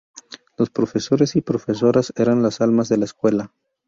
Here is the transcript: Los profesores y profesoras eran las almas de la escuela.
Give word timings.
Los 0.57 0.71
profesores 0.71 1.35
y 1.35 1.41
profesoras 1.41 2.11
eran 2.15 2.41
las 2.41 2.59
almas 2.59 2.89
de 2.89 2.97
la 2.97 3.05
escuela. 3.05 3.53